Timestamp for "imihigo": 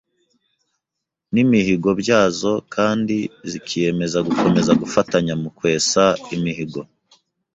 6.35-6.81